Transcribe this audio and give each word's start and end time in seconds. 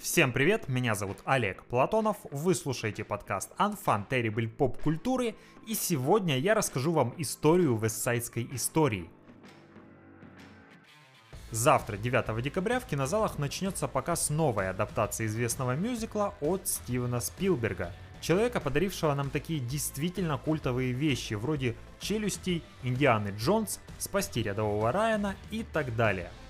Всем 0.00 0.32
привет, 0.32 0.66
меня 0.66 0.94
зовут 0.94 1.18
Олег 1.26 1.62
Платонов, 1.64 2.16
вы 2.30 2.54
слушаете 2.54 3.04
подкаст 3.04 3.50
Unfun 3.58 4.08
Terrible 4.08 4.48
поп 4.48 4.80
культуры, 4.80 5.34
и 5.66 5.74
сегодня 5.74 6.38
я 6.38 6.54
расскажу 6.54 6.92
вам 6.92 7.12
историю 7.18 7.76
вестсайдской 7.76 8.48
истории. 8.50 9.10
Завтра, 11.50 11.98
9 11.98 12.42
декабря, 12.42 12.80
в 12.80 12.86
кинозалах 12.86 13.38
начнется 13.38 13.88
показ 13.88 14.30
новой 14.30 14.70
адаптации 14.70 15.26
известного 15.26 15.76
мюзикла 15.76 16.32
от 16.40 16.66
Стивена 16.66 17.20
Спилберга, 17.20 17.92
человека, 18.22 18.58
подарившего 18.58 19.12
нам 19.12 19.28
такие 19.28 19.60
действительно 19.60 20.38
культовые 20.38 20.92
вещи, 20.92 21.34
вроде 21.34 21.76
«Челюстей», 22.00 22.62
«Индианы 22.82 23.34
Джонс», 23.36 23.80
«Спасти 23.98 24.42
рядового 24.42 24.92
Райана» 24.92 25.36
и 25.50 25.62
так 25.62 25.94
далее– 25.94 26.30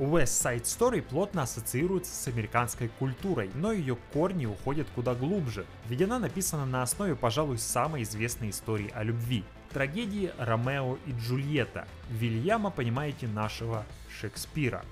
West 0.00 0.42
Side 0.42 0.62
Story 0.62 1.02
плотно 1.02 1.42
ассоциируется 1.42 2.14
с 2.14 2.26
американской 2.26 2.88
культурой, 2.98 3.50
но 3.54 3.70
ее 3.70 3.98
корни 4.14 4.46
уходят 4.46 4.86
куда 4.94 5.14
глубже, 5.14 5.66
ведь 5.88 6.00
она 6.00 6.18
написана 6.18 6.64
на 6.64 6.82
основе, 6.82 7.14
пожалуй, 7.14 7.58
самой 7.58 8.04
известной 8.04 8.48
истории 8.48 8.90
о 8.94 9.02
любви– 9.02 9.44
трагедии 9.72 10.32
Ромео 10.38 10.96
и 11.06 11.12
Джульетта, 11.12 11.86
Вильяма, 12.08 12.70
понимаете, 12.70 13.28
нашего 13.28 13.84
Шекспира. 14.08 14.84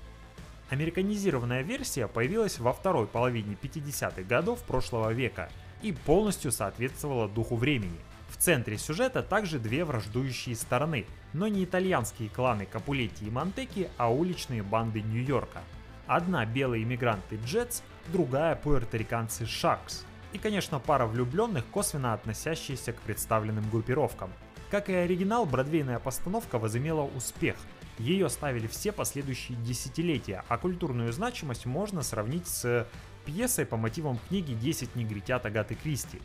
Американизированная 0.69 1.63
версия 1.63 2.07
появилась 2.07 2.59
во 2.59 2.71
второй 2.71 3.07
половине 3.07 3.57
50-х 3.59 4.21
годов 4.21 4.61
прошлого 4.61 5.11
века 5.11 5.49
и 5.81 5.91
полностью 5.91 6.51
соответствовала 6.51 7.27
духу 7.27 7.55
времени. 7.55 7.97
В 8.29 8.37
центре 8.37 8.77
сюжета 8.77 9.21
также 9.21 9.59
две 9.59 9.83
враждующие 9.83 10.55
стороны, 10.55 11.05
но 11.33 11.47
не 11.47 11.65
итальянские 11.65 12.29
кланы 12.29 12.65
Капулетти 12.65 13.25
и 13.25 13.29
Монтеки, 13.29 13.89
а 13.97 14.11
уличные 14.11 14.63
банды 14.63 15.01
Нью-Йорка. 15.01 15.61
Одна 16.07 16.45
белые 16.45 16.83
иммигранты 16.83 17.39
Джетс, 17.45 17.81
другая 18.07 18.55
пуэрториканцы 18.55 19.45
Шакс. 19.45 20.05
И, 20.31 20.37
конечно, 20.37 20.79
пара 20.79 21.05
влюбленных, 21.05 21.65
косвенно 21.67 22.13
относящиеся 22.13 22.93
к 22.93 23.01
представленным 23.01 23.69
группировкам. 23.69 24.31
Как 24.69 24.89
и 24.89 24.93
оригинал, 24.93 25.45
бродвейная 25.45 25.99
постановка 25.99 26.59
возымела 26.59 27.01
успех. 27.01 27.55
Ее 27.97 28.29
ставили 28.29 28.67
все 28.67 28.91
последующие 28.91 29.57
десятилетия, 29.57 30.45
а 30.47 30.57
культурную 30.57 31.11
значимость 31.11 31.65
можно 31.65 32.03
сравнить 32.03 32.47
с 32.47 32.87
пьесой 33.25 33.65
по 33.65 33.77
мотивам 33.77 34.19
книги 34.29 34.53
«10 34.53 34.91
негритят» 34.95 35.45
Агаты 35.45 35.75
Кристи. 35.75 36.21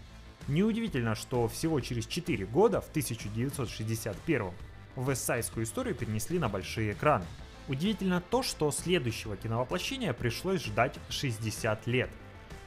Неудивительно, 0.48 1.14
что 1.14 1.48
всего 1.48 1.80
через 1.80 2.06
4 2.06 2.44
года, 2.46 2.80
в 2.80 2.88
1961 2.90 4.50
вестсайдскую 4.96 5.64
историю 5.64 5.94
перенесли 5.94 6.38
на 6.38 6.48
большие 6.48 6.92
экраны. 6.92 7.24
Удивительно 7.66 8.20
то, 8.20 8.42
что 8.42 8.70
следующего 8.70 9.36
киновоплощения 9.36 10.12
пришлось 10.12 10.62
ждать 10.64 10.98
60 11.08 11.86
лет. 11.86 12.10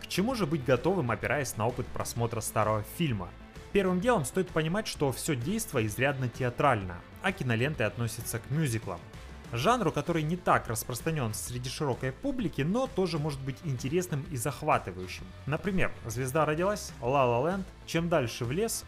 К 0.02 0.08
чему 0.08 0.34
же 0.34 0.48
быть 0.48 0.66
готовым, 0.66 1.12
опираясь 1.12 1.56
на 1.58 1.68
опыт 1.68 1.86
просмотра 1.88 2.42
старого 2.42 2.84
фильма? 2.98 3.30
Первым 3.74 4.00
делом 4.00 4.26
стоит 4.26 4.48
понимать, 4.48 4.88
что 4.88 5.12
все 5.12 5.36
действо 5.36 5.86
изрядно 5.86 6.30
театрально, 6.30 7.00
а 7.22 7.32
киноленты 7.32 7.84
относятся 7.84 8.40
к 8.40 8.50
мюзиклам. 8.50 9.00
Жанру, 9.54 9.92
который 9.92 10.24
не 10.24 10.36
так 10.36 10.68
распространен 10.68 11.34
среди 11.34 11.70
широкой 11.70 12.12
публики, 12.12 12.62
но 12.62 12.88
тоже 12.88 13.18
может 13.18 13.40
быть 13.40 13.58
интересным 13.64 14.26
и 14.30 14.36
захватывающим. 14.36 15.26
Например, 15.46 15.92
«Звезда 16.06 16.46
родилась», 16.46 16.92
«Ла 17.02 17.26
Ла 17.26 17.50
Ленд», 17.50 17.68
«Чем 17.86 18.10
дальше 18.10 18.44
в 18.44 18.52
лес». 18.52 18.84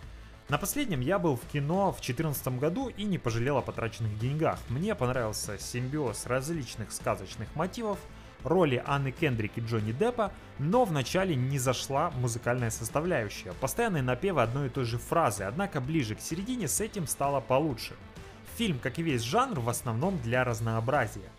На 0.49 0.57
последнем 0.57 0.99
я 0.99 1.19
был 1.19 1.35
в 1.35 1.45
кино 1.45 1.91
в 1.91 2.01
2014 2.01 2.59
году 2.59 2.89
и 2.89 3.03
не 3.03 3.17
пожалел 3.19 3.57
о 3.57 3.61
потраченных 3.61 4.17
деньгах. 4.17 4.59
Мне 4.67 4.95
понравился 4.95 5.59
симбиоз 5.59 6.25
различных 6.25 6.91
сказочных 6.91 7.55
мотивов, 7.55 7.99
роли 8.43 8.81
Анны 8.85 9.11
Кендрик 9.11 9.51
и 9.57 9.61
Джонни 9.61 9.91
Деппа, 9.91 10.31
но 10.57 10.85
вначале 10.85 11.35
не 11.35 11.59
зашла 11.59 12.11
музыкальная 12.11 12.69
составляющая. 12.69 13.53
Постоянные 13.53 14.03
напевы 14.03 14.41
одной 14.41 14.67
и 14.67 14.69
той 14.69 14.85
же 14.85 14.97
фразы, 14.97 15.43
однако 15.43 15.81
ближе 15.81 16.15
к 16.15 16.21
середине 16.21 16.67
с 16.67 16.81
этим 16.81 17.07
стало 17.07 17.41
получше. 17.41 17.93
Фильм, 18.59 18.77
как 18.77 18.99
и 18.99 19.03
весь 19.03 19.21
жанр, 19.21 19.61
в 19.61 19.69
основном 19.69 20.21
для 20.21 20.43
разнообразия. 20.43 21.31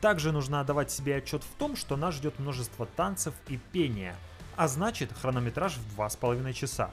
Также 0.00 0.30
нужно 0.30 0.60
отдавать 0.60 0.92
себе 0.92 1.16
отчет 1.16 1.42
в 1.42 1.58
том, 1.58 1.74
что 1.74 1.96
нас 1.96 2.14
ждет 2.14 2.38
множество 2.38 2.86
танцев 2.86 3.34
и 3.48 3.56
пения, 3.72 4.14
а 4.54 4.68
значит 4.68 5.12
хронометраж 5.12 5.76
в 5.76 6.00
2,5 6.00 6.52
часа. 6.52 6.92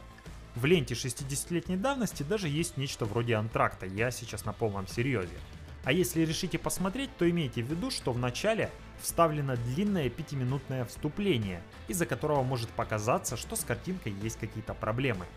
В 0.56 0.66
ленте 0.66 0.96
60-летней 0.96 1.78
давности 1.78 2.24
даже 2.24 2.50
есть 2.50 2.78
нечто 2.78 3.06
вроде 3.06 3.36
антракта, 3.36 3.86
я 3.86 4.10
сейчас 4.10 4.44
на 4.44 4.54
полном 4.54 4.88
серьезе. 4.88 5.38
А 5.84 5.92
если 5.92 6.22
решите 6.22 6.58
посмотреть, 6.58 7.16
то 7.20 7.30
имейте 7.30 7.62
в 7.62 7.68
виду, 7.68 7.92
что 7.92 8.12
в 8.12 8.18
начале 8.18 8.72
вставлено 9.04 9.56
длинное 9.56 10.10
пятиминутное 10.10 10.84
вступление, 10.86 11.62
из-за 11.88 12.08
которого 12.08 12.42
может 12.42 12.70
показаться, 12.70 13.38
что 13.38 13.56
с 13.56 13.64
картинкой 13.64 14.14
есть 14.14 14.40
какие-то 14.40 14.74
проблемы. 14.74 15.28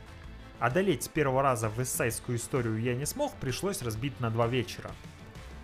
Одолеть 0.59 1.03
с 1.03 1.09
первого 1.09 1.43
раза 1.43 1.71
вестсайдскую 1.77 2.39
историю 2.39 2.81
я 2.81 2.95
не 2.95 3.05
смог, 3.05 3.33
пришлось 3.35 3.83
разбить 3.83 4.19
на 4.21 4.31
два 4.31 4.47
вечера. 4.47 4.91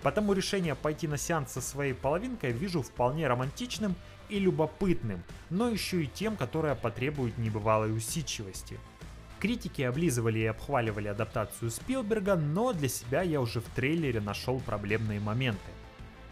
Потому 0.03 0.34
решение 0.34 0.75
пойти 0.75 1.08
на 1.08 1.16
сеанс 1.16 1.53
со 1.53 1.60
своей 1.60 1.94
половинкой 1.94 2.53
вижу 2.53 2.82
вполне 2.82 3.26
романтичным 3.26 3.94
и 4.28 4.38
любопытным, 4.38 5.22
но 5.48 5.69
еще 5.69 6.03
и 6.03 6.06
тем, 6.08 6.36
которое 6.36 6.75
потребует 6.75 7.38
небывалой 7.38 7.97
усидчивости. 7.97 8.78
Критики 9.41 9.82
облизывали 9.82 10.41
и 10.41 10.47
обхваливали 10.47 11.09
адаптацию 11.09 11.70
Спилберга, 11.70 12.36
но 12.36 12.72
для 12.72 12.88
себя 12.88 13.22
я 13.22 13.41
уже 13.41 13.60
в 13.60 13.69
трейлере 13.74 14.20
нашел 14.20 14.60
проблемные 14.60 15.20
моменты. 15.20 15.59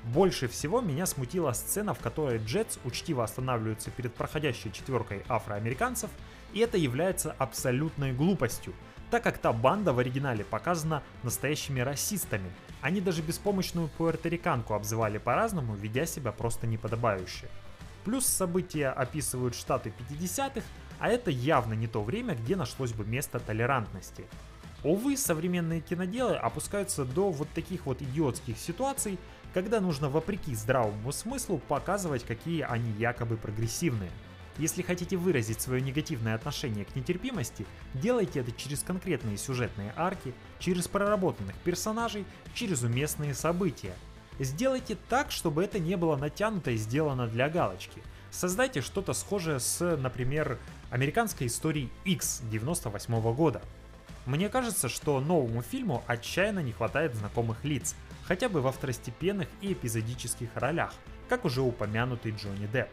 Больше 0.04 0.48
всего 0.48 0.80
меня 0.80 1.04
смутила 1.04 1.52
сцена, 1.52 1.92
в 1.92 1.98
которой 1.98 2.38
Джетс 2.38 2.78
учтиво 2.84 3.22
останавливаются 3.22 3.90
перед 3.90 4.14
проходящей 4.14 4.72
четверкой 4.72 5.22
афроамериканцев, 5.28 6.10
и 6.52 6.60
это 6.60 6.78
является 6.78 7.32
абсолютной 7.38 8.12
глупостью, 8.12 8.72
так 9.10 9.22
как 9.22 9.38
та 9.38 9.52
банда 9.52 9.92
в 9.92 9.98
оригинале 9.98 10.44
показана 10.44 11.02
настоящими 11.22 11.80
расистами. 11.80 12.50
Они 12.80 13.00
даже 13.00 13.20
беспомощную 13.20 13.88
пуэрториканку 13.88 14.74
обзывали 14.74 15.18
по-разному, 15.18 15.74
ведя 15.74 16.06
себя 16.06 16.32
просто 16.32 16.66
неподобающе. 16.66 17.48
Плюс 18.04 18.24
события 18.24 18.88
описывают 18.88 19.54
штаты 19.54 19.92
50-х, 20.10 20.62
а 20.98 21.08
это 21.08 21.30
явно 21.30 21.74
не 21.74 21.86
то 21.86 22.02
время, 22.02 22.34
где 22.34 22.56
нашлось 22.56 22.92
бы 22.92 23.04
место 23.04 23.38
толерантности. 23.38 24.24
Увы, 24.82 25.16
современные 25.16 25.80
киноделы 25.80 26.36
опускаются 26.36 27.04
до 27.04 27.30
вот 27.30 27.48
таких 27.50 27.84
вот 27.84 28.00
идиотских 28.00 28.56
ситуаций, 28.56 29.18
когда 29.52 29.80
нужно 29.80 30.08
вопреки 30.08 30.54
здравому 30.54 31.12
смыслу 31.12 31.58
показывать, 31.68 32.24
какие 32.24 32.62
они 32.62 32.90
якобы 32.92 33.36
прогрессивные. 33.36 34.10
Если 34.56 34.82
хотите 34.82 35.16
выразить 35.16 35.60
свое 35.60 35.82
негативное 35.82 36.34
отношение 36.34 36.84
к 36.84 36.94
нетерпимости, 36.94 37.66
делайте 37.94 38.40
это 38.40 38.52
через 38.52 38.82
конкретные 38.82 39.36
сюжетные 39.36 39.92
арки, 39.96 40.34
через 40.58 40.88
проработанных 40.88 41.56
персонажей, 41.56 42.24
через 42.54 42.82
уместные 42.82 43.34
события. 43.34 43.94
Сделайте 44.38 44.96
так, 45.08 45.30
чтобы 45.30 45.62
это 45.62 45.78
не 45.78 45.96
было 45.96 46.16
натянуто 46.16 46.70
и 46.70 46.76
сделано 46.76 47.26
для 47.26 47.50
галочки. 47.50 48.02
Создайте 48.30 48.80
что-то 48.80 49.12
схожее 49.12 49.60
с, 49.60 49.96
например, 49.96 50.58
американской 50.90 51.46
историей 51.46 51.90
X 52.04 52.42
98 52.50 53.34
года. 53.34 53.60
Мне 54.26 54.48
кажется, 54.48 54.88
что 54.88 55.20
новому 55.20 55.62
фильму 55.62 56.04
отчаянно 56.06 56.60
не 56.60 56.72
хватает 56.72 57.14
знакомых 57.14 57.64
лиц, 57.64 57.94
хотя 58.24 58.48
бы 58.48 58.60
во 58.60 58.70
второстепенных 58.70 59.48
и 59.60 59.72
эпизодических 59.72 60.50
ролях, 60.54 60.94
как 61.28 61.44
уже 61.44 61.62
упомянутый 61.62 62.32
Джонни 62.32 62.66
Депп. 62.66 62.90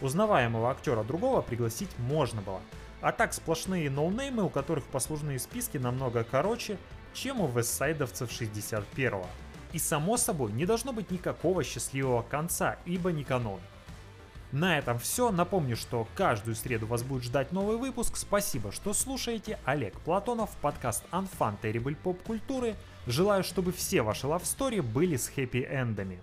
Узнаваемого 0.00 0.70
актера 0.70 1.04
другого 1.04 1.42
пригласить 1.42 1.96
можно 1.98 2.42
было, 2.42 2.60
а 3.00 3.12
так 3.12 3.32
сплошные 3.32 3.90
ноунеймы, 3.90 4.42
у 4.42 4.48
которых 4.48 4.84
послужные 4.84 5.38
списки 5.38 5.78
намного 5.78 6.24
короче, 6.24 6.78
чем 7.12 7.40
у 7.40 7.46
вестсайдовцев 7.46 8.30
61-го. 8.30 9.26
И 9.72 9.78
само 9.78 10.16
собой 10.16 10.52
не 10.52 10.66
должно 10.66 10.92
быть 10.92 11.10
никакого 11.10 11.62
счастливого 11.64 12.22
конца, 12.22 12.78
ибо 12.84 13.12
не 13.12 13.24
канон. 13.24 13.60
На 14.54 14.78
этом 14.78 15.00
все. 15.00 15.32
Напомню, 15.32 15.76
что 15.76 16.06
каждую 16.14 16.54
среду 16.54 16.86
вас 16.86 17.02
будет 17.02 17.24
ждать 17.24 17.50
новый 17.50 17.76
выпуск. 17.76 18.16
Спасибо, 18.16 18.70
что 18.70 18.92
слушаете. 18.92 19.58
Олег 19.64 19.98
Платонов, 20.02 20.50
подкаст 20.62 21.02
Unfun 21.10 21.56
Terrible 21.60 21.96
Pop 22.00 22.22
культуры. 22.24 22.76
Желаю, 23.08 23.42
чтобы 23.42 23.72
все 23.72 24.02
ваши 24.02 24.28
лавстори 24.28 24.80
были 24.80 25.16
с 25.16 25.28
хэппи-эндами. 25.28 26.20